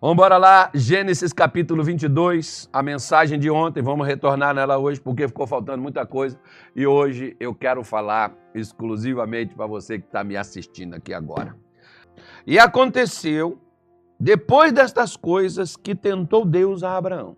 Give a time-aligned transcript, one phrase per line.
[0.00, 5.26] Vamos embora lá, Gênesis capítulo 22, a mensagem de ontem, vamos retornar nela hoje porque
[5.26, 6.38] ficou faltando muita coisa
[6.76, 11.56] e hoje eu quero falar exclusivamente para você que está me assistindo aqui agora.
[12.46, 13.60] E aconteceu,
[14.20, 17.36] depois destas coisas, que tentou Deus a Abraão.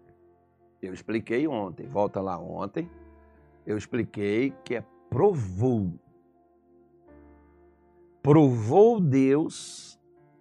[0.82, 2.90] Eu expliquei ontem, volta lá ontem,
[3.66, 5.94] eu expliquei que é provou.
[8.22, 9.98] Provou Deus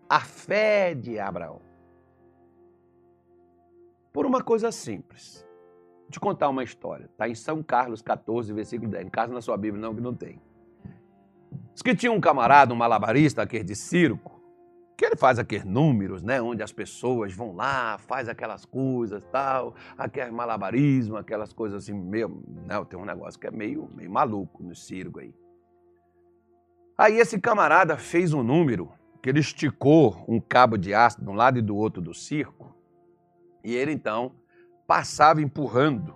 [0.09, 1.68] a fé de Abraão.
[4.20, 5.48] Por uma coisa simples.
[6.02, 7.05] Vou te contar uma história.
[7.05, 9.05] Está em São Carlos 14, versículo 10.
[9.05, 10.42] Em casa na sua Bíblia, não, que não tem.
[11.73, 14.44] Diz que tinha um camarada, um malabarista, aquele de circo,
[14.98, 16.42] que ele faz aqueles números, né?
[16.42, 22.44] Onde as pessoas vão lá, faz aquelas coisas tal, aquele malabarismo, aquelas coisas assim, meio.
[22.67, 25.34] Não, tem um negócio que é meio, meio maluco no circo aí.
[26.98, 28.92] Aí esse camarada fez um número
[29.23, 32.59] que ele esticou um cabo de aço de um lado e do outro do circo
[33.63, 34.36] e ele então
[34.88, 36.16] passava empurrando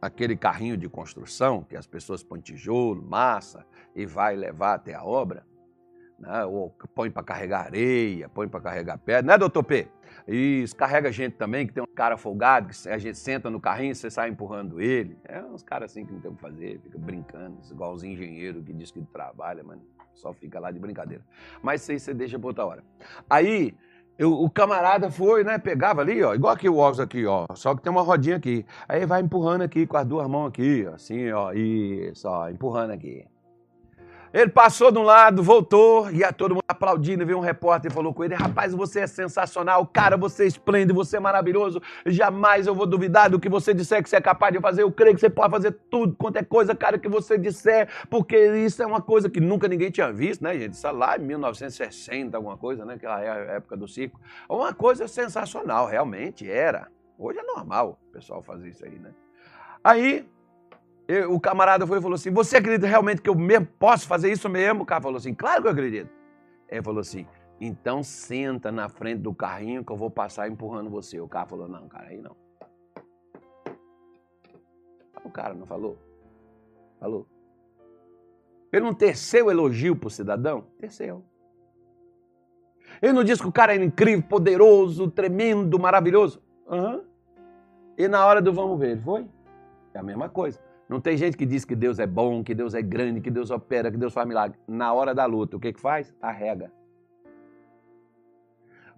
[0.00, 5.04] aquele carrinho de construção que as pessoas põem tijolo, massa e vai levar até a
[5.04, 5.46] obra.
[6.18, 6.44] Né?
[6.44, 9.88] Ou põe para carregar areia, põe para carregar pedra, né, doutor P?
[10.28, 13.92] Isso, carrega gente também, que tem um cara folgado, que a gente senta no carrinho
[13.92, 15.16] e você sai empurrando ele.
[15.24, 18.62] É uns caras assim que não tem o que fazer, fica brincando, igual os engenheiros
[18.64, 19.80] que diz que trabalha, mas
[20.12, 21.24] só fica lá de brincadeira.
[21.62, 22.84] Mas isso aí você deixa para outra hora.
[23.28, 23.74] Aí
[24.20, 25.58] eu, o camarada foi, né?
[25.58, 27.46] Pegava ali, ó, igual aqui o óculos aqui, ó.
[27.54, 28.66] Só que tem uma rodinha aqui.
[28.86, 31.52] Aí vai empurrando aqui com as duas mãos aqui, assim, ó.
[31.52, 33.24] Isso, ó, empurrando aqui.
[34.32, 37.94] Ele passou de um lado, voltou, e a todo mundo aplaudindo, veio um repórter e
[37.94, 42.68] falou com ele, rapaz, você é sensacional, cara, você é esplêndido, você é maravilhoso, jamais
[42.68, 45.16] eu vou duvidar do que você disser que você é capaz de fazer, eu creio
[45.16, 48.86] que você pode fazer tudo, quanto é coisa, cara, que você disser, porque isso é
[48.86, 50.74] uma coisa que nunca ninguém tinha visto, né, gente?
[50.74, 54.20] Isso é lá em 1960, alguma coisa, né, aquela é época do circo.
[54.48, 56.86] Uma coisa sensacional, realmente, era.
[57.18, 59.10] Hoje é normal o pessoal fazer isso aí, né?
[59.82, 60.28] Aí,
[61.10, 64.30] eu, o camarada foi e falou assim: Você acredita realmente que eu mesmo posso fazer
[64.30, 64.84] isso mesmo?
[64.84, 66.08] O cara falou assim: Claro que eu acredito.
[66.68, 67.26] Ele falou assim:
[67.60, 71.20] Então senta na frente do carrinho que eu vou passar empurrando você.
[71.20, 72.36] O cara falou: Não, cara, aí não.
[75.24, 75.98] O cara não falou?
[77.00, 77.26] Falou.
[78.72, 80.66] Ele não teceu elogio para o cidadão?
[80.78, 81.24] Teceu.
[83.02, 86.40] Ele não disse que o cara era incrível, poderoso, tremendo, maravilhoso?
[86.68, 87.02] Uhum.
[87.98, 89.26] E na hora do vamos ver, ele foi?
[89.92, 90.69] É a mesma coisa.
[90.90, 93.52] Não tem gente que diz que Deus é bom, que Deus é grande, que Deus
[93.52, 94.58] opera, que Deus faz milagre.
[94.66, 96.12] Na hora da luta, o que, que faz?
[96.20, 96.72] Arrega.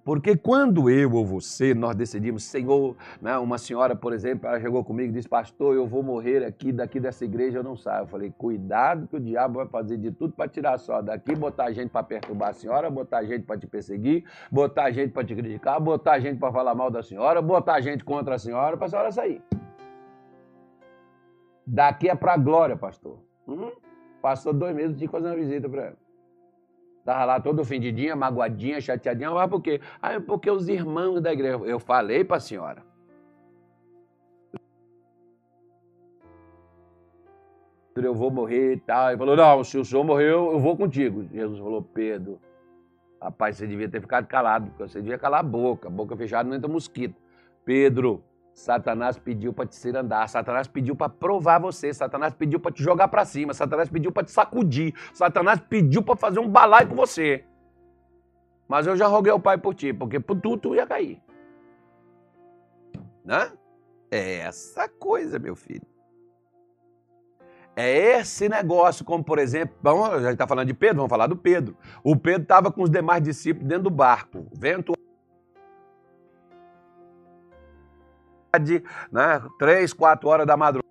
[0.02, 4.82] Porque quando eu ou você, nós decidimos, Senhor, né, uma senhora, por exemplo, ela chegou
[4.82, 8.04] comigo e disse, pastor, eu vou morrer aqui, daqui dessa igreja eu não saio.
[8.04, 11.70] Eu falei, cuidado que o diabo vai fazer de tudo para tirar só daqui, botar
[11.72, 15.78] gente para perturbar a senhora, botar gente para te perseguir, botar gente para te criticar,
[15.78, 19.12] botar gente para falar mal da senhora, botar gente contra a senhora, para a senhora
[19.12, 19.42] sair.
[21.66, 23.18] Daqui é para a glória, pastor.
[23.46, 23.70] Hum?
[24.20, 25.96] Passou dois meses, que fazer uma visita para ela.
[26.98, 29.30] Estava lá todo ofendidinha, magoadinha, chateadinha.
[29.30, 29.80] Mas por quê?
[30.00, 31.56] Ah, é porque os irmãos da igreja.
[31.64, 32.82] Eu falei para a senhora.
[37.96, 39.08] Eu vou morrer e tal.
[39.10, 41.26] Ele falou: Não, se o senhor morreu, eu vou contigo.
[41.32, 42.40] Jesus falou: Pedro,
[43.20, 45.90] rapaz, você devia ter ficado calado, porque você devia calar a boca.
[45.90, 47.20] Boca fechada não entra mosquito.
[47.64, 48.22] Pedro,
[48.54, 53.08] Satanás pediu para te cirandar, Satanás pediu para provar você, Satanás pediu para te jogar
[53.08, 57.44] para cima, Satanás pediu para te sacudir, Satanás pediu para fazer um balaio com você.
[58.68, 61.20] Mas eu já roguei ao Pai por ti, porque por tu tu ia cair.
[63.24, 63.50] Né?
[64.10, 65.86] É essa coisa, meu filho.
[67.74, 71.26] É esse negócio, como por exemplo, vamos, a gente está falando de Pedro, vamos falar
[71.26, 71.74] do Pedro.
[72.04, 74.46] O Pedro estava com os demais discípulos dentro do barco.
[74.52, 74.92] Vento
[79.10, 79.42] né?
[79.58, 80.82] Três, quatro horas da madrugada.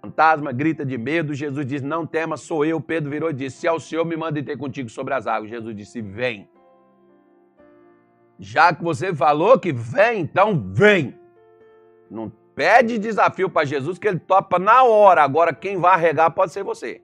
[0.00, 2.80] Fantasma grita de medo, Jesus diz: Não tema, sou eu.
[2.80, 5.50] Pedro virou e disse: Se é o Senhor, me manda ter contigo sobre as águas.
[5.50, 6.48] Jesus disse: Vem.
[8.38, 11.18] Já que você falou que vem, então vem.
[12.10, 15.22] Não pede desafio para Jesus que ele topa na hora.
[15.22, 17.02] Agora, quem vai arregar pode ser você.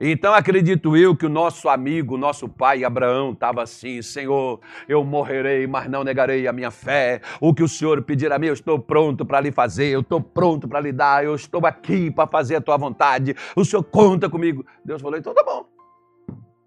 [0.00, 5.66] Então acredito eu que o nosso amigo, nosso pai Abraão estava assim: Senhor, eu morrerei,
[5.66, 7.20] mas não negarei a minha fé.
[7.40, 10.20] O que o Senhor pedir a mim, eu estou pronto para lhe fazer, eu estou
[10.20, 13.34] pronto para lhe dar, eu estou aqui para fazer a tua vontade.
[13.56, 14.64] O Senhor conta comigo.
[14.84, 15.66] Deus falou: então tá bom.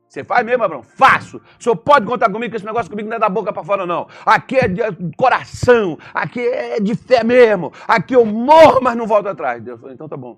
[0.10, 0.84] Você faz mesmo, Abraão?
[0.84, 1.38] Faço.
[1.38, 3.86] O senhor pode contar comigo, que esse negócio comigo não é da boca para fora,
[3.86, 4.10] não.
[4.26, 4.82] Aqui é de
[5.16, 7.72] coração, aqui é de fé mesmo.
[7.88, 9.64] Aqui eu morro, mas não volto atrás.
[9.64, 10.38] Deus falou, então tá bom.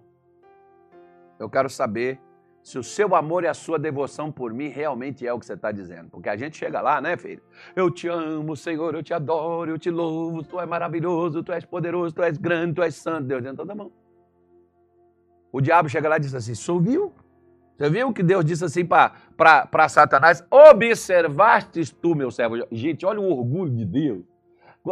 [1.40, 2.20] Eu quero saber
[2.64, 5.54] se o seu amor e a sua devoção por mim realmente é o que você
[5.54, 6.10] está dizendo.
[6.10, 7.42] Porque a gente chega lá, né, filho?
[7.76, 11.66] Eu te amo, Senhor, eu te adoro, eu te louvo, tu és maravilhoso, tu és
[11.66, 13.28] poderoso, tu és grande, tu és santo.
[13.28, 13.92] Deus dentro da mão.
[15.52, 16.82] O diabo chega lá e diz assim: Sou?
[16.82, 20.42] Você viu que Deus disse assim para Satanás?
[20.50, 22.56] Observastes tu, meu servo.
[22.72, 24.33] Gente, olha o orgulho de Deus.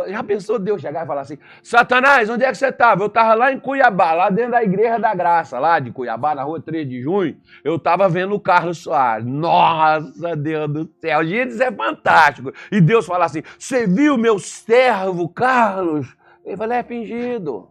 [0.08, 3.04] Já pensou Deus chegar e falar assim: Satanás, onde é que você estava?
[3.04, 6.44] Eu estava lá em Cuiabá, lá dentro da Igreja da Graça, lá de Cuiabá, na
[6.44, 7.36] rua 3 de junho.
[7.62, 9.26] Eu estava vendo o Carlos Soares.
[9.26, 12.54] Nossa, Deus do céu, gente, isso é fantástico.
[12.72, 16.16] E Deus fala assim: Você viu meu servo, Carlos?
[16.46, 17.71] Ele fala: É fingido.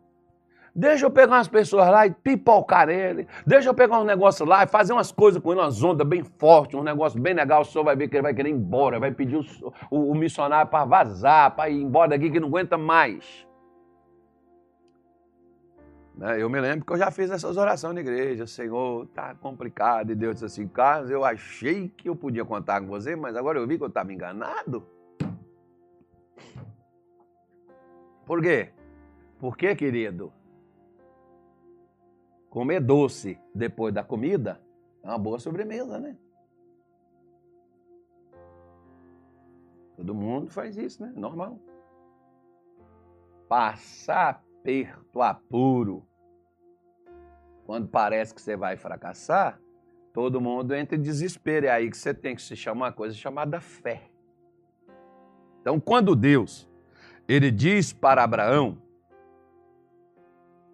[0.81, 3.29] Deixa eu pegar umas pessoas lá e pipocar ele.
[3.47, 6.25] Deixa eu pegar um negócio lá e fazer umas coisas com ele, umas ondas bem
[6.25, 7.61] fortes, um negócio bem legal.
[7.61, 9.45] O senhor vai ver que ele vai querer ir embora, vai pedir o,
[9.91, 13.47] o, o missionário para vazar, para ir embora daqui que não aguenta mais.
[16.17, 18.47] Né, eu me lembro que eu já fiz essas orações na igreja.
[18.47, 20.13] Senhor, tá complicado.
[20.13, 23.59] E Deus disse assim: Carlos, eu achei que eu podia contar com você, mas agora
[23.59, 24.83] eu vi que eu estava enganado.
[28.25, 28.71] Por quê?
[29.39, 30.33] Por quê, querido?
[32.51, 34.61] Comer doce depois da comida
[35.03, 36.19] é uma boa sobremesa, né?
[39.97, 41.13] Todo mundo faz isso, né?
[41.17, 41.59] Normal.
[43.49, 46.07] Passar aperto, apuro,
[47.65, 49.61] quando parece que você vai fracassar,
[50.13, 51.67] todo mundo entra em desespero.
[51.67, 54.11] É aí que você tem que se chamar uma coisa chamada fé.
[55.61, 56.69] Então, quando Deus
[57.29, 58.83] ele diz para Abraão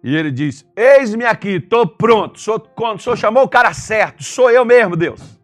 [0.07, 2.39] e ele diz: Eis-me aqui, estou pronto.
[2.39, 5.37] Sou, quando o senhor chamou o cara certo, sou eu mesmo, Deus.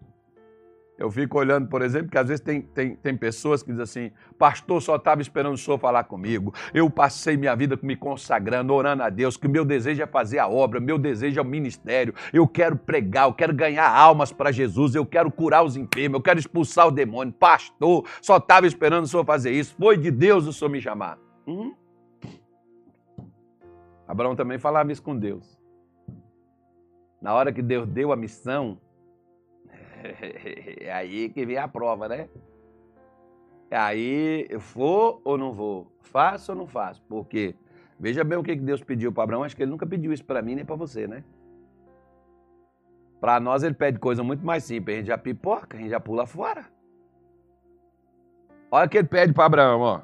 [0.97, 4.11] Eu fico olhando, por exemplo, que às vezes tem, tem, tem pessoas que dizem assim:
[4.39, 6.53] Pastor, só estava esperando o senhor falar comigo.
[6.73, 10.47] Eu passei minha vida me consagrando, orando a Deus, que meu desejo é fazer a
[10.47, 12.15] obra, meu desejo é o ministério.
[12.31, 16.21] Eu quero pregar, eu quero ganhar almas para Jesus, eu quero curar os enfermos, eu
[16.21, 17.33] quero expulsar o demônio.
[17.33, 19.75] Pastor, só estava esperando o senhor fazer isso.
[19.77, 21.17] Foi de Deus o senhor me chamar.
[21.45, 21.82] Uhum.
[24.13, 25.59] Abraão também falava isso com Deus.
[27.19, 28.77] Na hora que Deus deu a missão,
[30.79, 32.29] é aí que vem a prova, né?
[33.71, 35.91] É aí, eu vou ou não vou?
[36.01, 37.01] Faço ou não faço?
[37.09, 37.55] Porque,
[37.99, 40.43] veja bem o que Deus pediu para Abraão, acho que ele nunca pediu isso para
[40.43, 41.23] mim nem para você, né?
[43.19, 45.99] Para nós ele pede coisa muito mais simples, a gente já pipoca, a gente já
[45.99, 46.65] pula fora.
[48.69, 50.01] Olha o que ele pede para Abraão, ó.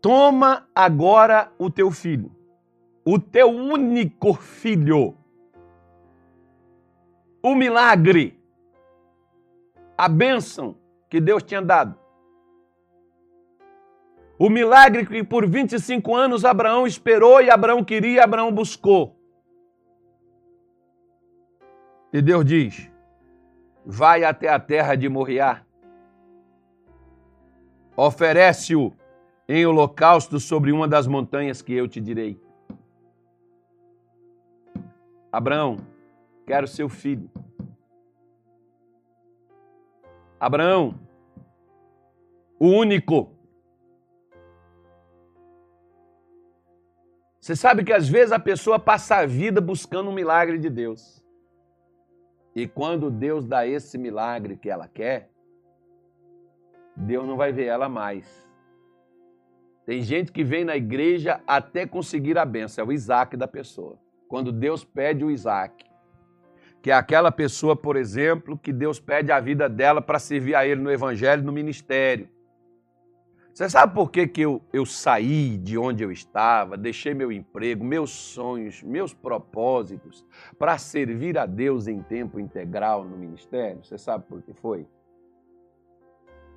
[0.00, 2.35] Toma agora o teu filho
[3.08, 5.16] o teu único filho.
[7.40, 8.36] O milagre,
[9.96, 10.76] a bênção
[11.08, 11.96] que Deus tinha dado.
[14.36, 19.16] O milagre que por 25 anos Abraão esperou e Abraão queria, Abraão buscou.
[22.12, 22.90] E Deus diz:
[23.84, 25.64] Vai até a terra de Moriá,
[27.96, 28.92] oferece-o
[29.48, 32.45] em holocausto sobre uma das montanhas que eu te direi.
[35.36, 35.76] Abraão,
[36.46, 37.30] quero seu filho.
[40.40, 40.98] Abraão,
[42.58, 43.30] o único.
[47.38, 51.22] Você sabe que às vezes a pessoa passa a vida buscando um milagre de Deus.
[52.54, 55.30] E quando Deus dá esse milagre que ela quer,
[56.96, 58.48] Deus não vai ver ela mais.
[59.84, 64.05] Tem gente que vem na igreja até conseguir a benção, é o Isaac da pessoa
[64.28, 65.84] quando Deus pede o Isaac,
[66.82, 70.66] que é aquela pessoa, por exemplo, que Deus pede a vida dela para servir a
[70.66, 72.28] Ele no Evangelho, no ministério.
[73.52, 77.82] Você sabe por que, que eu, eu saí de onde eu estava, deixei meu emprego,
[77.82, 80.26] meus sonhos, meus propósitos,
[80.58, 83.82] para servir a Deus em tempo integral no ministério?
[83.82, 84.86] Você sabe por que foi?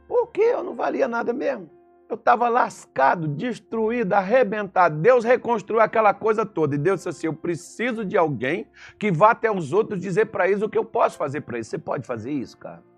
[0.09, 1.69] Porque eu não valia nada mesmo.
[2.09, 4.99] Eu estava lascado, destruído, arrebentado.
[4.99, 6.73] Deus reconstruiu aquela coisa toda.
[6.73, 10.47] E Deus disse assim: Eu preciso de alguém que vá até os outros dizer para
[10.47, 11.67] eles o que eu posso fazer para eles.
[11.67, 12.88] Você pode fazer isso, cara?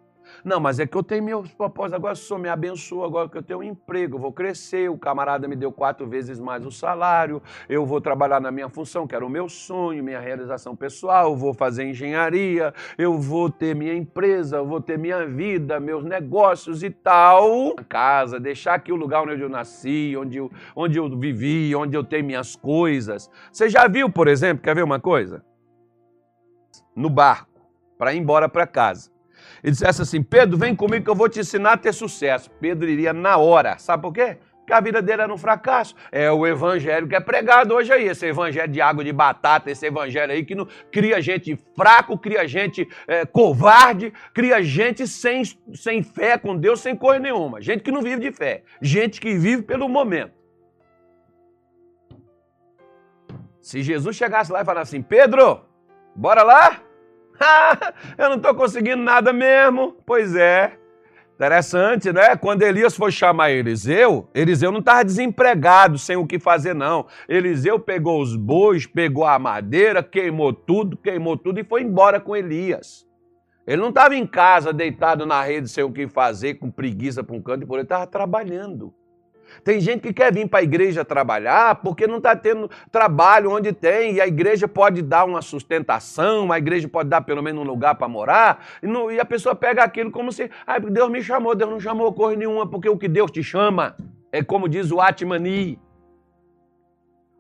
[0.44, 3.44] Não, mas é que eu tenho meus propósitos, agora senhor me abençoa, agora que eu
[3.44, 7.42] tenho um emprego, eu vou crescer, o camarada me deu quatro vezes mais o salário,
[7.70, 11.54] eu vou trabalhar na minha função, que era o meu sonho, minha realização pessoal, vou
[11.54, 16.90] fazer engenharia, eu vou ter minha empresa, eu vou ter minha vida, meus negócios e
[16.90, 17.76] tal.
[17.88, 22.04] Casa, deixar aqui o lugar onde eu nasci, onde eu, onde eu vivi, onde eu
[22.04, 23.30] tenho minhas coisas.
[23.52, 25.44] Você já viu, por exemplo, quer ver uma coisa?
[26.96, 27.62] No barco,
[27.98, 29.12] para ir embora para casa
[29.64, 32.50] e dissesse assim: Pedro, vem comigo que eu vou te ensinar a ter sucesso.
[32.60, 33.78] Pedro iria na hora.
[33.78, 34.38] Sabe por quê?
[34.38, 35.94] Porque que a vida dele era um fracasso.
[36.12, 39.86] É o evangelho que é pregado hoje aí, esse evangelho de água de batata, esse
[39.86, 46.02] evangelho aí que não, cria gente fraco, cria gente é, covarde, cria gente sem, sem
[46.02, 47.62] fé com Deus, sem coisa nenhuma.
[47.62, 50.34] Gente que não vive de fé, gente que vive pelo momento.
[53.60, 55.62] Se Jesus chegasse lá e falasse assim, Pedro,
[56.16, 56.82] bora lá?
[58.18, 59.98] eu não estou conseguindo nada mesmo.
[60.06, 60.74] Pois é.
[61.36, 62.36] Interessante, né?
[62.36, 67.08] Quando Elias foi chamar Eliseu, Eliseu não estava desempregado, sem o que fazer, não.
[67.28, 72.36] Eliseu pegou os bois, pegou a madeira, queimou tudo, queimou tudo e foi embora com
[72.36, 73.08] Elias.
[73.66, 77.36] Ele não estava em casa, deitado na rede, sem o que fazer, com preguiça para
[77.36, 78.94] um canto e por ele estava trabalhando.
[79.64, 83.72] Tem gente que quer vir para a igreja trabalhar porque não está tendo trabalho onde
[83.74, 87.66] tem, e a igreja pode dar uma sustentação, a igreja pode dar pelo menos um
[87.66, 91.22] lugar para morar, e, não, e, a pessoa pega aquilo como se, ah, Deus me
[91.22, 93.96] chamou, Deus não chamou coisa nenhuma, porque o que Deus te chama
[94.32, 95.80] é como diz o Atmani.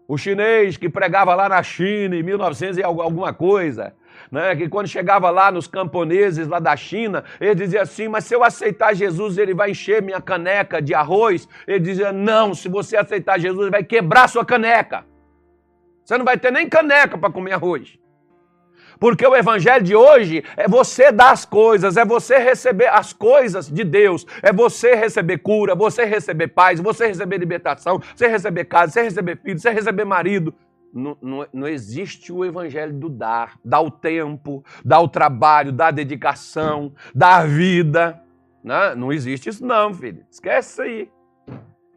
[0.08, 3.94] O chinês que pregava lá na China em 1900 e alguma coisa,
[4.32, 8.36] né, que quando chegava lá nos camponeses lá da China, ele dizia assim: Mas se
[8.36, 11.48] eu aceitar Jesus, ele vai encher minha caneca de arroz.
[11.68, 15.06] Ele dizia: Não, se você aceitar Jesus, ele vai quebrar sua caneca.
[16.04, 17.98] Você não vai ter nem caneca para comer arroz.
[19.02, 23.68] Porque o evangelho de hoje é você dar as coisas, é você receber as coisas
[23.68, 28.94] de Deus, é você receber cura, você receber paz, você receber libertação, você receber casa,
[28.94, 30.54] você receber filho, você receber marido,
[30.94, 33.58] não, existe o evangelho do dar.
[33.64, 38.22] Dá o tempo, dá o trabalho, dá a dedicação, dá a vida.
[38.64, 38.94] Né?
[38.96, 40.24] não existe isso não, filho.
[40.30, 41.10] Esquece aí.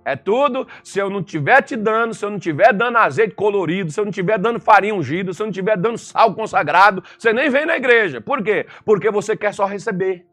[0.04, 3.90] É tudo, se eu não estiver te dando, se eu não estiver dando azeite colorido,
[3.90, 7.32] se eu não estiver dando farinha ungida, se eu não estiver dando sal consagrado, você
[7.32, 8.20] nem vem na igreja.
[8.20, 8.66] Por quê?
[8.84, 10.26] Porque você quer só receber.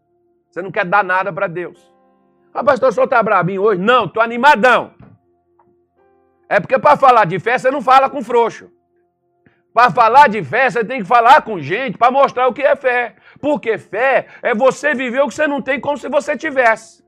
[0.50, 1.90] Você não quer dar nada para Deus.
[2.54, 3.82] Ah, pastor, o senhor está brabinho hoje?
[3.82, 4.92] Não, estou animadão.
[6.52, 8.70] É porque para falar de fé você não fala com frouxo.
[9.74, 12.76] Para falar de fé você tem que falar com gente para mostrar o que é
[12.76, 13.16] fé.
[13.40, 17.02] Porque fé é você viver o que você não tem como se você tivesse.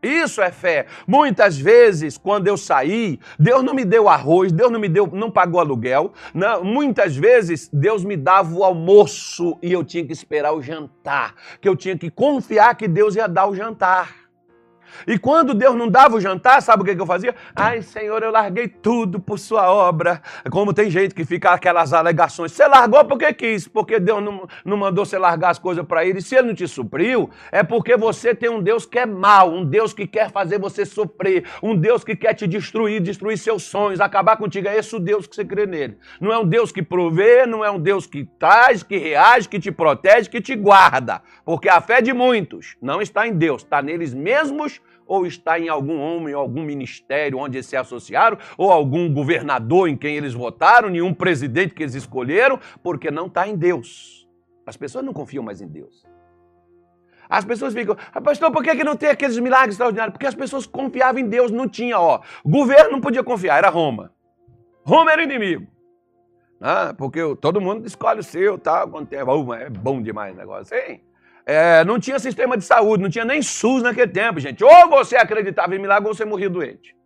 [0.00, 0.86] Isso é fé.
[1.04, 5.32] Muitas vezes, quando eu saí, Deus não me deu arroz, Deus não me deu, não
[5.32, 6.12] pagou aluguel.
[6.32, 11.34] Não, muitas vezes Deus me dava o almoço e eu tinha que esperar o jantar,
[11.60, 14.23] que eu tinha que confiar que Deus ia dar o jantar.
[15.06, 17.34] E quando Deus não dava o jantar, sabe o que, eu fazia?
[17.54, 20.22] Ai, Senhor, eu larguei tudo por sua obra.
[20.50, 22.52] Como tem gente que fica aquelas alegações.
[22.52, 26.20] Você largou porque quis, porque Deus não, não mandou você largar as coisas para ele.
[26.20, 29.64] Se ele não te supriu, é porque você tem um Deus que é mau, um
[29.64, 34.00] Deus que quer fazer você sofrer, um Deus que quer te destruir, destruir seus sonhos,
[34.00, 34.68] acabar contigo.
[34.68, 35.98] É esse o Deus que você crê nele.
[36.20, 39.58] Não é um Deus que provê, não é um Deus que traz, que reage, que
[39.58, 41.22] te protege, que te guarda.
[41.44, 45.68] Porque a fé de muitos não está em Deus, está neles mesmos ou está em
[45.68, 50.88] algum homem, algum ministério onde eles se associaram, ou algum governador em quem eles votaram,
[50.88, 54.28] nenhum presidente que eles escolheram, porque não está em Deus.
[54.66, 56.04] As pessoas não confiam mais em Deus.
[57.28, 60.12] As pessoas ficam, ah, pastor, por que, que não tem aqueles milagres extraordinários?
[60.12, 62.20] Porque as pessoas confiavam em Deus, não tinha, ó.
[62.44, 64.12] Governo não podia confiar, era Roma.
[64.84, 65.66] Roma era inimigo.
[66.60, 68.86] Ah, porque todo mundo escolhe o seu, tá?
[69.10, 70.76] É bom demais o negócio.
[70.76, 71.02] Hein?
[71.46, 74.64] É, não tinha sistema de saúde, não tinha nem SUS naquele tempo, gente.
[74.64, 76.96] Ou você acreditava em milagre ou você morria doente.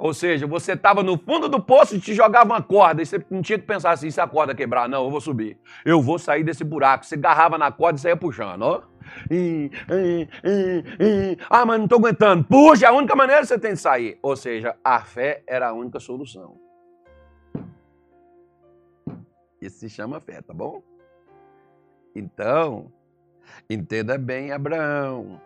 [0.00, 3.22] Ou seja, você estava no fundo do poço e te jogava uma corda, e você
[3.28, 5.58] não tinha que pensar assim, se a corda quebrar, não, eu vou subir.
[5.84, 7.04] Eu vou sair desse buraco.
[7.04, 8.82] Você agarrava na corda e saía puxando, ó.
[11.50, 12.44] Ah, mas não estou aguentando.
[12.44, 14.18] Puxa, é a única maneira que você tem de sair.
[14.22, 16.56] Ou seja, a fé era a única solução.
[19.60, 20.82] Isso se chama fé, tá bom?
[22.16, 22.90] Então,
[23.68, 25.40] Entenda bem, Abraão.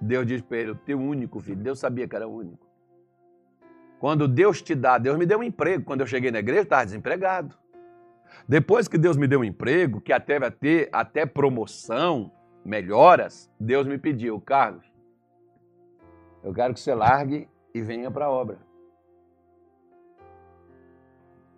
[0.00, 1.60] Deus diz para ele: o teu único filho.
[1.60, 2.66] Deus sabia que era único.
[3.98, 5.84] Quando Deus te dá, Deus me deu um emprego.
[5.84, 7.54] Quando eu cheguei na igreja, eu estava desempregado.
[8.48, 12.32] Depois que Deus me deu um emprego, que até vai ter até promoção,
[12.64, 14.90] melhoras, Deus me pediu, Carlos,
[16.42, 18.58] eu quero que você largue e venha para a obra.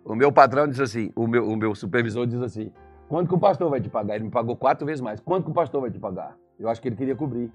[0.03, 2.73] O meu patrão disse assim, o meu, o meu supervisor diz assim,
[3.13, 4.15] Quanto que o pastor vai te pagar?
[4.15, 5.19] Ele me pagou quatro vezes mais.
[5.19, 6.35] Quanto que o pastor vai te pagar?
[6.59, 7.51] Eu acho que ele queria cobrir.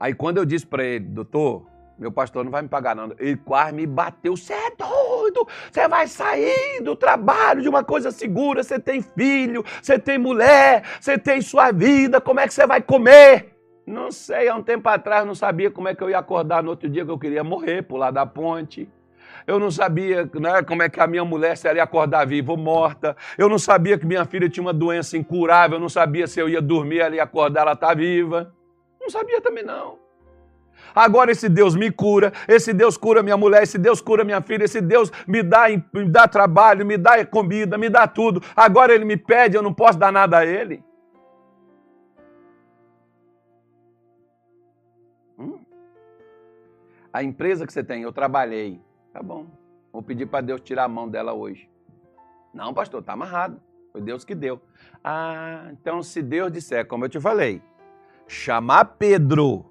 [0.00, 3.12] Aí quando eu disse para ele, doutor, meu pastor não vai me pagar não.
[3.16, 4.36] Ele quase me bateu.
[4.36, 5.46] Você é doido?
[5.70, 8.64] Você vai sair do trabalho de uma coisa segura.
[8.64, 12.20] Você tem filho, você tem mulher, você tem sua vida.
[12.20, 13.56] Como é que você vai comer?
[13.86, 16.70] Não sei, há um tempo atrás não sabia como é que eu ia acordar no
[16.70, 18.90] outro dia que eu queria morrer, pular da ponte.
[19.50, 22.52] Eu não sabia né, como é que a minha mulher se ela ia acordar viva
[22.52, 23.16] ou morta.
[23.36, 25.76] Eu não sabia que minha filha tinha uma doença incurável.
[25.76, 28.54] Eu não sabia se eu ia dormir, ela ia acordar, ela está viva.
[29.00, 29.98] Não sabia também não.
[30.94, 34.64] Agora esse Deus me cura, esse Deus cura minha mulher, esse Deus cura minha filha,
[34.64, 38.40] esse Deus me dá, me dá trabalho, me dá comida, me dá tudo.
[38.54, 40.80] Agora ele me pede, eu não posso dar nada a ele.
[45.36, 45.58] Hum?
[47.12, 48.80] A empresa que você tem, eu trabalhei.
[49.12, 49.46] Tá bom.
[49.92, 51.68] Vou pedir para Deus tirar a mão dela hoje.
[52.54, 53.60] Não, pastor, tá amarrado.
[53.92, 54.60] Foi Deus que deu.
[55.02, 57.60] Ah, então se Deus disser, como eu te falei,
[58.28, 59.64] chamar Pedro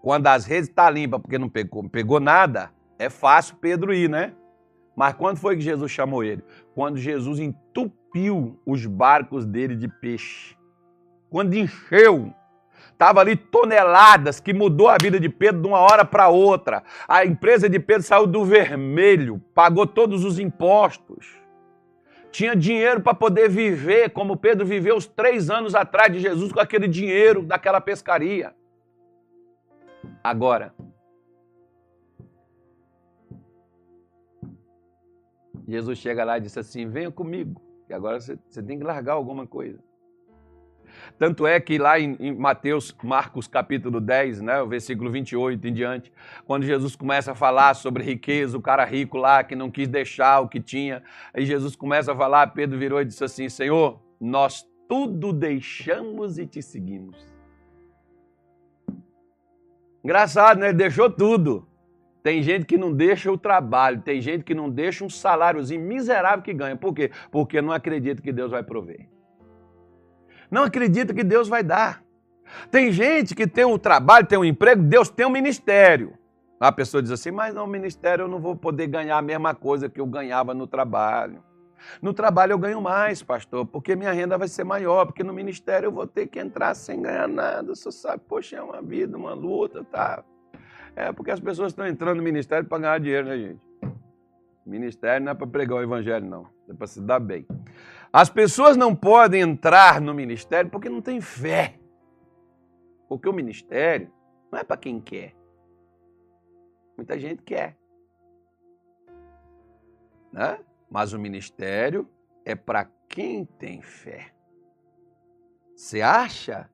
[0.00, 4.08] quando as redes estão tá limpas porque não pegou, pegou nada, é fácil Pedro ir,
[4.08, 4.32] né?
[4.96, 6.42] Mas quando foi que Jesus chamou ele?
[6.74, 10.56] Quando Jesus entupiu os barcos dele de peixe.
[11.30, 12.34] Quando encheu.
[12.98, 16.82] Tava ali toneladas que mudou a vida de Pedro de uma hora para outra.
[17.06, 21.38] A empresa de Pedro saiu do vermelho, pagou todos os impostos
[22.30, 26.60] tinha dinheiro para poder viver, como Pedro viveu os três anos atrás de Jesus com
[26.60, 28.54] aquele dinheiro daquela pescaria.
[30.22, 30.74] Agora,
[35.66, 39.14] Jesus chega lá e disse assim: Venha comigo, que agora você, você tem que largar
[39.14, 39.78] alguma coisa.
[41.18, 45.72] Tanto é que lá em, em, Mateus, Marcos capítulo 10, né, o versículo 28 em
[45.72, 46.12] diante,
[46.46, 50.40] quando Jesus começa a falar sobre riqueza, o cara rico lá que não quis deixar
[50.40, 51.02] o que tinha,
[51.32, 56.46] aí Jesus começa a falar, Pedro virou e disse assim: Senhor, nós tudo deixamos e
[56.46, 57.16] te seguimos.
[60.02, 60.68] Engraçado, né?
[60.68, 61.68] Ele deixou tudo.
[62.22, 66.42] Tem gente que não deixa o trabalho, tem gente que não deixa um saláriozinho miserável
[66.42, 66.76] que ganha.
[66.76, 67.10] Por quê?
[67.30, 69.08] Porque não acredita que Deus vai prover
[70.50, 72.02] não acredita que Deus vai dar.
[72.70, 76.14] Tem gente que tem um trabalho, tem um emprego, Deus tem um ministério.
[76.58, 79.88] A pessoa diz assim, mas no ministério eu não vou poder ganhar a mesma coisa
[79.88, 81.42] que eu ganhava no trabalho.
[82.02, 85.86] No trabalho eu ganho mais, pastor, porque minha renda vai ser maior, porque no ministério
[85.86, 87.74] eu vou ter que entrar sem ganhar nada.
[87.74, 90.24] Você sabe, poxa, é uma vida, uma luta, tá?
[90.96, 93.60] É porque as pessoas estão entrando no ministério para ganhar dinheiro, né, gente?
[94.66, 96.46] Ministério não é para pregar o evangelho, não.
[96.68, 97.46] É para se dar bem.
[98.12, 101.78] As pessoas não podem entrar no ministério porque não têm fé.
[103.08, 104.10] Porque o ministério
[104.50, 105.34] não é para quem quer.
[106.96, 107.76] Muita gente quer.
[110.32, 110.58] Né?
[110.90, 112.08] Mas o ministério
[112.44, 114.32] é para quem tem fé.
[115.76, 116.68] Você acha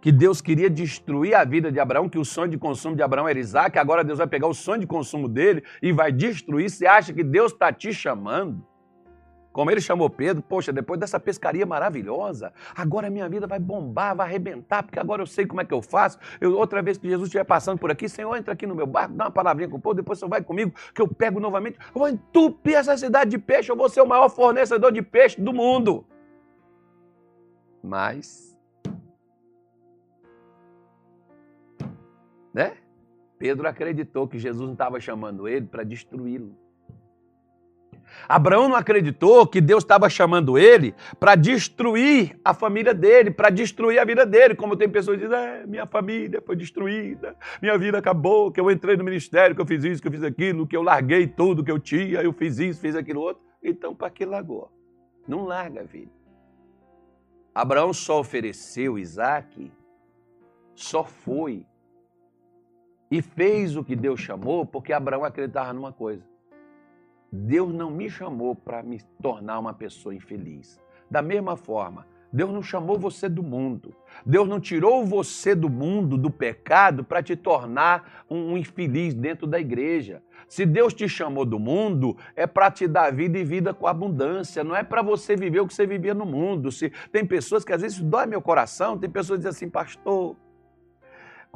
[0.00, 3.28] que Deus queria destruir a vida de Abraão, que o sonho de consumo de Abraão
[3.28, 6.70] era Isaac, agora Deus vai pegar o sonho de consumo dele e vai destruir?
[6.70, 8.64] Você acha que Deus está te chamando?
[9.56, 14.14] Como ele chamou Pedro, poxa, depois dessa pescaria maravilhosa, agora a minha vida vai bombar,
[14.14, 16.18] vai arrebentar, porque agora eu sei como é que eu faço.
[16.38, 19.14] Eu, outra vez que Jesus estiver passando por aqui, Senhor, entra aqui no meu barco,
[19.14, 21.78] dá uma palavrinha com o povo, depois você vai comigo, que eu pego novamente.
[21.78, 25.40] Eu vou entupir essa cidade de peixe, eu vou ser o maior fornecedor de peixe
[25.40, 26.04] do mundo.
[27.82, 28.54] Mas.
[32.52, 32.76] Né?
[33.38, 36.65] Pedro acreditou que Jesus não estava chamando ele para destruí-lo.
[38.28, 43.98] Abraão não acreditou que Deus estava chamando ele para destruir a família dele, para destruir
[43.98, 44.54] a vida dele.
[44.54, 48.70] Como tem pessoas que dizem, é, minha família foi destruída, minha vida acabou, que eu
[48.70, 51.64] entrei no ministério, que eu fiz isso, que eu fiz aquilo, que eu larguei tudo
[51.64, 53.42] que eu tinha, eu fiz isso, fiz aquilo outro.
[53.62, 54.70] Então, para que largou?
[55.26, 56.10] Não larga a vida.
[57.54, 59.72] Abraão só ofereceu Isaac,
[60.74, 61.64] só foi
[63.10, 66.22] e fez o que Deus chamou porque Abraão acreditava numa coisa
[67.36, 70.80] Deus não me chamou para me tornar uma pessoa infeliz.
[71.10, 73.94] Da mesma forma, Deus não chamou você do mundo.
[74.24, 79.60] Deus não tirou você do mundo, do pecado, para te tornar um infeliz dentro da
[79.60, 80.22] igreja.
[80.48, 84.62] Se Deus te chamou do mundo, é para te dar vida e vida com abundância,
[84.62, 86.70] não é para você viver o que você vivia no mundo.
[86.70, 90.36] Se tem pessoas que às vezes dói meu coração, tem pessoas que dizem assim, pastor,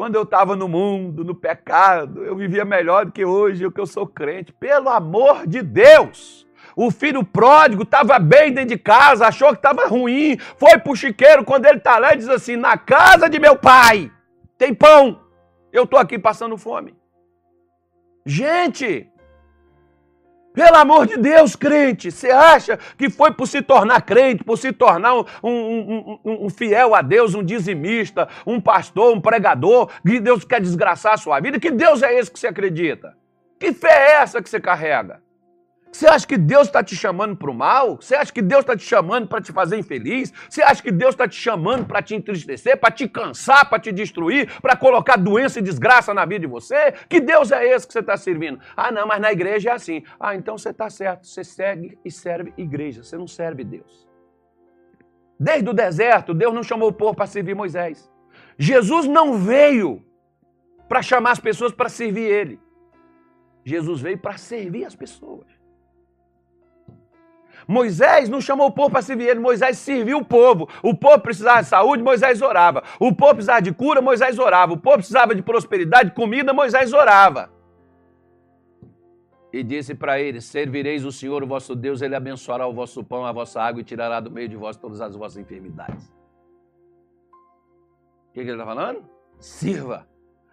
[0.00, 3.84] quando eu estava no mundo, no pecado, eu vivia melhor do que hoje, que eu
[3.84, 4.50] sou crente.
[4.50, 6.46] Pelo amor de Deus!
[6.74, 10.96] O filho pródigo estava bem dentro de casa, achou que estava ruim, foi para o
[10.96, 11.44] chiqueiro.
[11.44, 14.10] Quando ele está lá, ele diz assim: Na casa de meu pai
[14.56, 15.20] tem pão,
[15.70, 16.94] eu estou aqui passando fome.
[18.24, 19.06] Gente,
[20.60, 24.72] pelo amor de Deus, crente, você acha que foi por se tornar crente, por se
[24.72, 30.20] tornar um, um, um, um, fiel a Deus, um dizimista, um pastor, um pregador, que
[30.20, 31.58] Deus quer desgraçar a sua vida?
[31.58, 33.16] Que Deus é esse que você acredita?
[33.58, 35.22] Que fé é essa que você carrega?
[35.92, 37.96] Você acha que Deus está te chamando para o mal?
[37.96, 40.32] Você acha que Deus está te chamando para te fazer infeliz?
[40.48, 43.90] Você acha que Deus está te chamando para te entristecer, para te cansar, para te
[43.90, 46.92] destruir, para colocar doença e desgraça na vida de você?
[47.08, 48.60] Que Deus é esse que você está servindo?
[48.76, 50.04] Ah, não, mas na igreja é assim.
[50.18, 51.26] Ah, então você está certo.
[51.26, 53.02] Você segue e serve igreja.
[53.02, 54.08] Você não serve Deus.
[55.38, 58.08] Desde o deserto, Deus não chamou o povo para servir Moisés.
[58.56, 60.04] Jesus não veio
[60.88, 62.60] para chamar as pessoas para servir Ele.
[63.64, 65.59] Jesus veio para servir as pessoas.
[67.70, 70.68] Moisés não chamou o povo para servir ele, Moisés serviu o povo.
[70.82, 72.82] O povo precisava de saúde, Moisés orava.
[72.98, 74.72] O povo precisava de cura, Moisés orava.
[74.72, 77.48] O povo precisava de prosperidade, comida, Moisés orava.
[79.52, 83.24] E disse para eles: Servireis o Senhor, o vosso Deus, ele abençoará o vosso pão,
[83.24, 86.12] a vossa água e tirará do meio de vós todas as vossas enfermidades.
[88.30, 89.04] O que, que ele está falando?
[89.38, 90.09] Sirva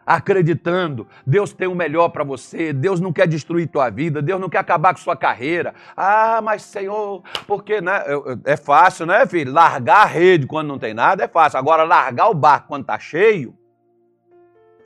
[0.07, 1.05] acreditando.
[1.25, 2.71] Deus tem o melhor para você.
[2.71, 4.21] Deus não quer destruir tua vida.
[4.21, 5.75] Deus não quer acabar com sua carreira.
[5.95, 8.01] Ah, mas Senhor, porque né?
[8.45, 9.51] é fácil, né, filho?
[9.51, 11.59] Largar a rede quando não tem nada é fácil.
[11.59, 13.53] Agora, largar o barco quando está cheio.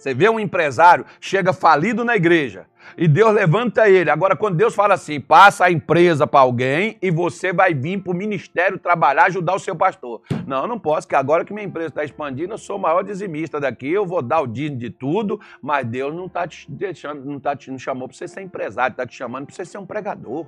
[0.01, 2.65] Você vê um empresário, chega falido na igreja,
[2.97, 4.09] e Deus levanta ele.
[4.09, 8.11] Agora, quando Deus fala assim, passa a empresa para alguém e você vai vir para
[8.11, 10.23] o ministério trabalhar, ajudar o seu pastor.
[10.47, 13.59] Não, não posso, que agora que minha empresa está expandindo, eu sou o maior dizimista
[13.59, 17.39] daqui, eu vou dar o dízimo de tudo, mas Deus não está te deixando, não,
[17.39, 19.85] tá te, não chamou para você ser empresário, está te chamando para você ser um
[19.85, 20.47] pregador.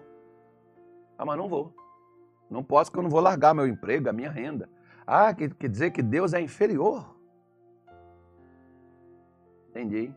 [1.15, 1.71] Ah, mas não vou.
[2.49, 4.67] Não posso, porque eu não vou largar meu emprego, a minha renda.
[5.05, 7.12] Ah, quer dizer que Deus é inferior.
[9.73, 10.13] Entendi.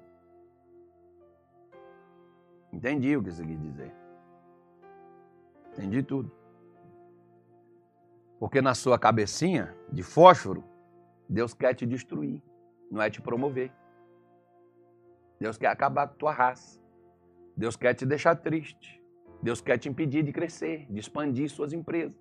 [2.70, 3.90] Entendi o que você quis dizer.
[5.72, 6.30] Entendi tudo.
[8.38, 10.62] Porque na sua cabecinha de fósforo,
[11.26, 12.42] Deus quer te destruir,
[12.90, 13.72] não é te promover.
[15.40, 16.78] Deus quer acabar com tua raça.
[17.56, 19.02] Deus quer te deixar triste.
[19.42, 22.14] Deus quer te impedir de crescer, de expandir suas empresas.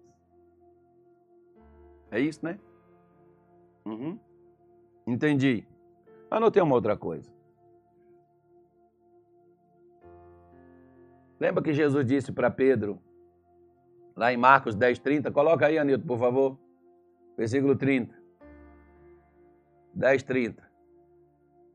[2.09, 2.57] É isso, né?
[3.85, 4.17] Uhum.
[5.05, 5.67] Entendi.
[6.35, 7.31] Anotei uma outra coisa.
[11.39, 12.99] Lembra que Jesus disse para Pedro,
[14.13, 15.31] lá em Marcos 10, 30?
[15.31, 16.59] Coloca aí, Anilton, por favor.
[17.37, 18.13] Versículo 30.
[19.93, 20.69] 10, 30.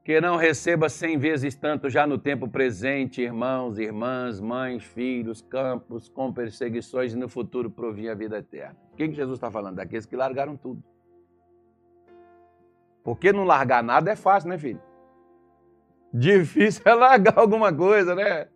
[0.05, 6.07] Que não receba cem vezes tanto já no tempo presente, irmãos, irmãs, mães, filhos, campos,
[6.11, 8.77] com perseguições e no futuro provir a vida eterna.
[8.93, 9.77] O que Jesus está falando?
[9.77, 10.85] Daqueles que largaram tudo.
[13.03, 14.81] Porque não largar nada é fácil, né, filho?
[16.13, 18.49] Difícil é largar alguma coisa, né?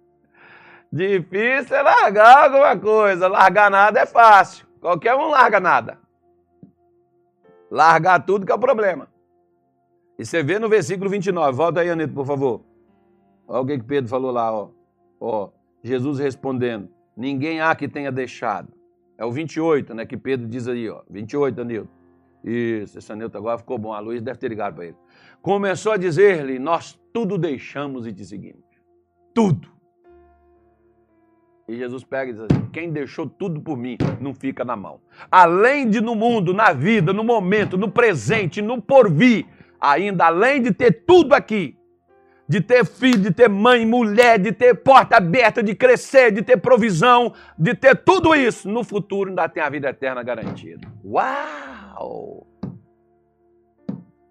[0.92, 3.28] Difícil é largar alguma coisa.
[3.28, 4.66] Largar nada é fácil.
[4.80, 5.98] Qualquer um larga nada.
[7.70, 9.08] Largar tudo que é o problema.
[10.18, 11.56] E você vê no versículo 29.
[11.56, 12.62] Volta aí, Anito, por favor.
[13.46, 14.68] Olha o que Pedro falou lá, ó.
[15.20, 15.50] ó.
[15.82, 18.72] Jesus respondendo: Ninguém há que tenha deixado.
[19.18, 20.06] É o 28, né?
[20.06, 21.02] Que Pedro diz aí, ó.
[21.10, 22.03] 28, Anilton.
[22.44, 23.92] Isso, esse Anilton agora ficou bom.
[23.92, 24.96] A Luiz deve ter ligado para ele.
[25.40, 28.62] Começou a dizer-lhe: Nós tudo deixamos e te seguimos.
[29.34, 29.74] Tudo.
[31.66, 35.00] E Jesus pega e diz assim: quem deixou tudo por mim não fica na mão.
[35.30, 39.46] Além de no mundo, na vida, no momento, no presente, no porvir,
[39.80, 41.78] ainda além de ter tudo aqui,
[42.46, 46.58] de ter filho, de ter mãe, mulher, de ter porta aberta, de crescer, de ter
[46.58, 50.86] provisão, de ter tudo isso, no futuro ainda tem a vida eterna garantida.
[51.02, 51.83] Uau!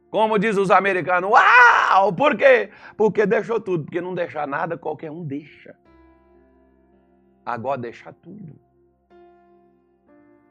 [0.09, 2.13] Como diz os americanos, uau!
[2.13, 2.69] Por quê?
[2.95, 5.75] Porque deixou tudo, porque não deixar nada, qualquer um deixa.
[7.45, 8.53] Agora deixar tudo.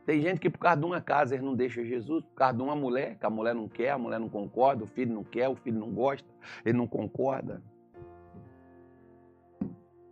[0.05, 2.63] Tem gente que por causa de uma casa eles não deixam Jesus, por causa de
[2.63, 5.49] uma mulher, que a mulher não quer, a mulher não concorda, o filho não quer,
[5.49, 6.29] o filho não gosta,
[6.65, 7.63] ele não concorda.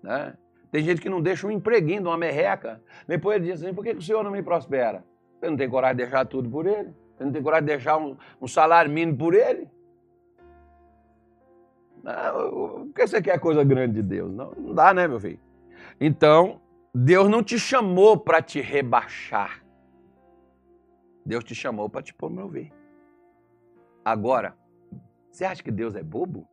[0.00, 0.36] Né?
[0.70, 2.80] Tem gente que não deixa um empreguinho, uma merreca.
[3.06, 5.04] Depois ele diz assim, por que o senhor não me prospera?
[5.40, 6.94] Você não tem coragem de deixar tudo por ele?
[7.16, 9.66] Você não tem coragem de deixar um, um salário mínimo por ele?
[12.02, 14.32] Não, por que você quer coisa grande de Deus?
[14.32, 15.40] Não, não dá, né, meu filho?
[15.98, 16.60] Então,
[16.94, 19.64] Deus não te chamou para te rebaixar.
[21.24, 22.70] Deus te chamou para te promover.
[24.04, 24.56] Agora,
[25.30, 26.46] você acha que Deus é bobo?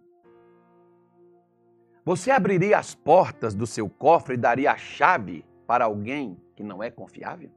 [2.05, 6.81] Você abriria as portas do seu cofre e daria a chave para alguém que não
[6.81, 7.51] é confiável?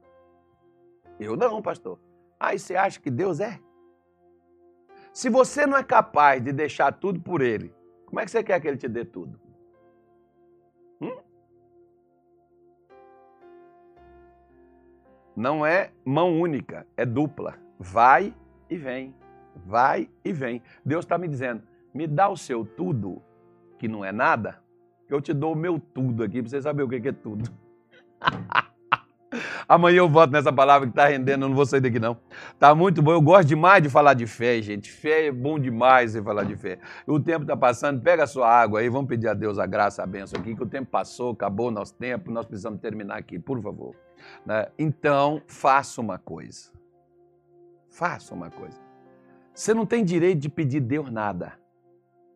[1.23, 1.99] Eu não, pastor.
[2.39, 3.59] Aí você acha que Deus é?
[5.13, 7.73] Se você não é capaz de deixar tudo por Ele,
[8.05, 9.39] como é que você quer que Ele te dê tudo?
[10.99, 11.17] Hum?
[15.35, 17.57] não é mão única, é dupla.
[17.79, 18.33] Vai
[18.69, 19.15] e vem.
[19.65, 20.61] Vai e vem.
[20.85, 23.21] Deus está me dizendo: me dá o seu tudo,
[23.77, 24.61] que não é nada,
[25.09, 27.49] eu te dou o meu tudo aqui, para você saber o que é tudo.
[29.71, 32.17] Amanhã eu volto nessa palavra que está rendendo, eu não vou sair daqui não.
[32.59, 34.91] Tá muito bom, eu gosto demais de falar de fé, gente.
[34.91, 36.77] Fé é bom demais você falar de fé.
[37.07, 40.03] O tempo está passando, pega a sua água aí, vamos pedir a Deus a graça,
[40.03, 43.39] a benção aqui, que o tempo passou, acabou o nosso tempo, nós precisamos terminar aqui,
[43.39, 43.95] por favor.
[44.45, 44.67] Né?
[44.77, 46.69] Então, faça uma coisa.
[47.87, 48.77] Faça uma coisa.
[49.53, 51.57] Você não tem direito de pedir Deus nada.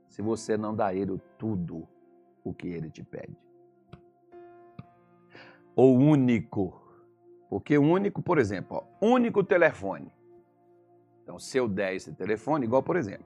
[0.08, 1.86] se você não dá a ele tudo
[2.46, 3.36] o que ele te pede.
[5.76, 6.85] Ou único.
[7.50, 10.12] Porque único, por exemplo, ó, único telefone.
[11.24, 13.26] Então, se eu der esse telefone, igual por exemplo,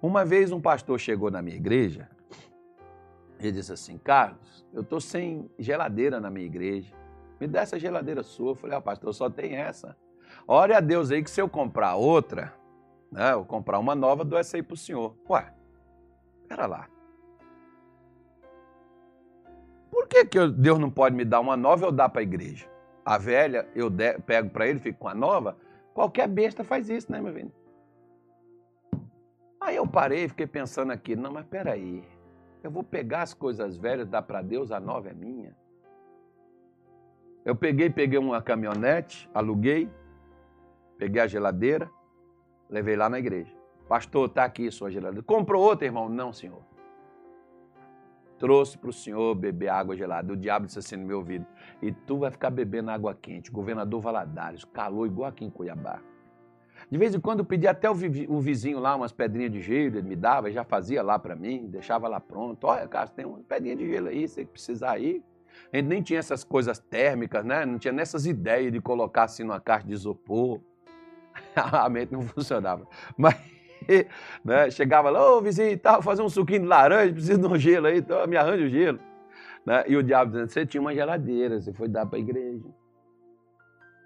[0.00, 2.08] uma vez um pastor chegou na minha igreja
[3.40, 6.94] e disse assim: Carlos, eu estou sem geladeira na minha igreja.
[7.40, 8.50] Me dá essa geladeira sua.
[8.50, 9.96] Eu falei: Ah, pastor, só tem essa.
[10.46, 12.54] Ore a Deus aí que se eu comprar outra,
[13.10, 15.16] né, eu comprar uma nova, dou essa aí para o senhor.
[15.28, 15.52] Ué,
[16.48, 16.88] pera lá.
[19.90, 22.22] Por que, que Deus não pode me dar uma nova e eu dar para a
[22.22, 22.66] igreja?
[23.06, 23.88] A velha eu
[24.26, 25.56] pego para ele, fico com a nova.
[25.94, 27.52] Qualquer besta faz isso, né, meu filho?
[29.60, 32.02] Aí eu parei e fiquei pensando aqui, não, mas peraí,
[32.64, 35.56] eu vou pegar as coisas velhas, dar para Deus, a nova é minha.
[37.44, 39.88] Eu peguei, peguei uma caminhonete, aluguei,
[40.98, 41.88] peguei a geladeira,
[42.68, 43.54] levei lá na igreja.
[43.88, 45.22] Pastor, está aqui sua geladeira.
[45.22, 46.08] Comprou outra, irmão?
[46.08, 46.60] Não, senhor.
[48.38, 50.32] Trouxe para o senhor beber água gelada.
[50.32, 51.46] O diabo disse assim no meu ouvido:
[51.80, 53.50] e tu vai ficar bebendo água quente.
[53.50, 56.00] Governador Valadares, calor igual aqui em Cuiabá.
[56.90, 60.02] De vez em quando eu pedia até o vizinho lá umas pedrinhas de gelo, ele
[60.02, 62.64] me dava, já fazia lá para mim, deixava lá pronto.
[62.66, 65.22] Olha, Carlos, tem uma pedrinha de gelo aí, se precisar aí.
[65.72, 67.66] A gente nem tinha essas coisas térmicas, né?
[67.66, 70.60] Não tinha nessas ideias de colocar assim numa caixa de isopor.
[71.56, 72.86] A mente não funcionava.
[73.16, 73.34] Mas
[74.44, 77.86] né, chegava lá, ô vizinho tal, fazer um suquinho de laranja, preciso de um gelo
[77.86, 78.98] aí, então me arranja o gelo.
[79.64, 79.84] Né?
[79.88, 82.64] E o diabo dizendo, você tinha uma geladeira, você foi dar para a igreja.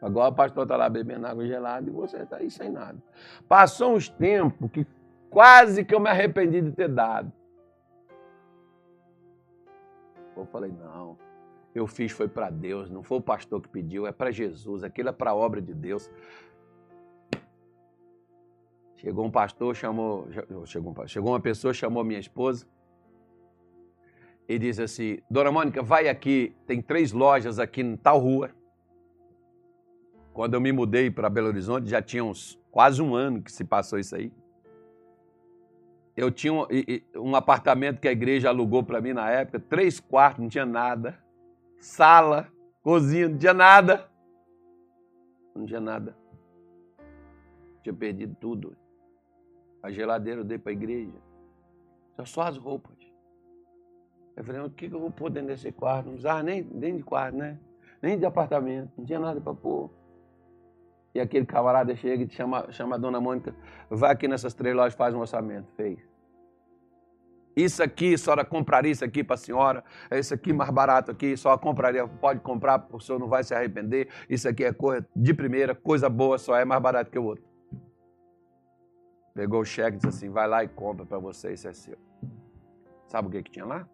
[0.00, 2.98] Agora o pastor está lá bebendo água gelada e você está aí sem nada.
[3.46, 4.86] Passou uns tempos que
[5.28, 7.30] quase que eu me arrependi de ter dado.
[10.34, 11.18] Eu falei, não,
[11.74, 15.10] eu fiz foi para Deus, não foi o pastor que pediu, é para Jesus, aquilo
[15.10, 16.10] é para a obra de Deus.
[19.00, 20.28] Chegou um pastor, chamou,
[20.66, 22.66] chegou, chegou uma pessoa, chamou minha esposa
[24.46, 28.50] e disse assim, Dona Mônica, vai aqui, tem três lojas aqui em tal rua,
[30.34, 33.64] quando eu me mudei para Belo Horizonte, já tinha uns quase um ano que se
[33.64, 34.30] passou isso aí.
[36.14, 36.66] Eu tinha um,
[37.16, 41.18] um apartamento que a igreja alugou para mim na época, três quartos, não tinha nada.
[41.78, 42.48] Sala,
[42.82, 44.10] cozinha, não tinha nada.
[45.54, 46.14] Não tinha nada.
[47.82, 48.76] Tinha perdido tudo.
[49.82, 51.18] A geladeira eu dei para a igreja.
[52.24, 52.98] Só as roupas.
[54.36, 56.06] Eu falei, o que eu vou pôr dentro desse quarto?
[56.06, 57.58] Não precisava nem, nem de quarto, né?
[58.00, 58.90] Nem de apartamento.
[58.96, 59.90] Não tinha nada para pôr.
[61.14, 63.54] E aquele camarada chega e te chama, chama a dona Mônica,
[63.88, 65.66] vai aqui nessas três lojas faz um orçamento.
[65.76, 65.98] Fez.
[67.56, 71.36] Isso aqui, a senhora compraria isso aqui para a senhora, isso aqui mais barato aqui,
[71.36, 74.08] só compraria, pode comprar, o senhor não vai se arrepender.
[74.28, 77.49] Isso aqui é coisa de primeira, coisa boa, só é mais barato que o outro.
[79.34, 81.98] Pegou o cheque e disse assim: vai lá e compra para você, isso é seu.
[83.06, 83.88] Sabe o que, que tinha lá?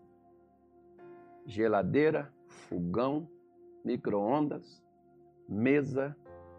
[1.47, 3.29] Geladeira, fogão,
[3.85, 4.83] micro-ondas,
[5.49, 6.17] mesa,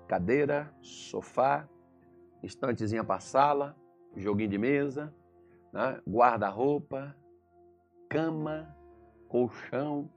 [0.07, 1.67] cadeira, sofá,
[2.41, 3.75] estantezinha para sala,
[4.15, 5.13] joguinho de mesa,
[5.73, 6.01] né?
[6.07, 7.15] guarda-roupa,
[8.09, 8.75] cama,
[9.27, 10.09] colchão.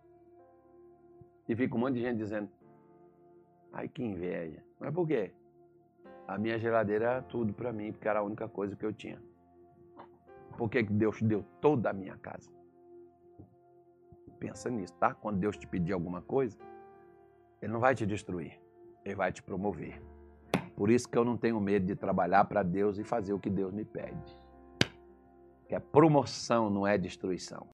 [1.49, 2.49] E fica um monte de gente dizendo,
[3.73, 4.64] ai que inveja.
[4.79, 5.33] Mas por quê?
[6.31, 9.21] A minha geladeira era tudo para mim, porque era a única coisa que eu tinha.
[10.57, 12.49] Por que Deus deu toda a minha casa?
[14.38, 15.12] Pensa nisso, tá?
[15.12, 16.57] Quando Deus te pedir alguma coisa,
[17.61, 18.61] Ele não vai te destruir.
[19.05, 20.01] Ele vai te promover.
[20.77, 23.51] Por isso que eu não tenho medo de trabalhar para Deus e fazer o que
[23.51, 24.38] Deus me pede.
[25.66, 27.66] Que a promoção não é destruição.